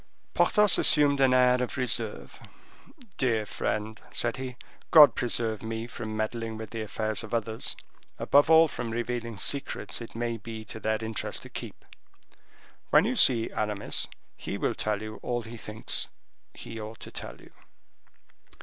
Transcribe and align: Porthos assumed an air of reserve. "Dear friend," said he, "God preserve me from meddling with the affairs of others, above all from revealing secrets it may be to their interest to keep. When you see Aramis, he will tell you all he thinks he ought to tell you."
Porthos 0.33 0.79
assumed 0.79 1.19
an 1.21 1.31
air 1.31 1.61
of 1.61 1.77
reserve. 1.77 2.39
"Dear 3.17 3.45
friend," 3.45 4.01
said 4.11 4.37
he, 4.37 4.55
"God 4.89 5.13
preserve 5.13 5.61
me 5.61 5.85
from 5.85 6.17
meddling 6.17 6.57
with 6.57 6.71
the 6.71 6.81
affairs 6.81 7.23
of 7.23 7.35
others, 7.35 7.75
above 8.17 8.49
all 8.49 8.67
from 8.67 8.89
revealing 8.89 9.37
secrets 9.37 10.01
it 10.01 10.15
may 10.15 10.37
be 10.37 10.65
to 10.65 10.79
their 10.79 10.97
interest 11.05 11.43
to 11.43 11.49
keep. 11.49 11.85
When 12.89 13.05
you 13.05 13.15
see 13.15 13.51
Aramis, 13.51 14.07
he 14.35 14.57
will 14.57 14.73
tell 14.73 15.03
you 15.03 15.19
all 15.21 15.43
he 15.43 15.55
thinks 15.55 16.07
he 16.55 16.81
ought 16.81 16.99
to 17.01 17.11
tell 17.11 17.39
you." 17.39 17.53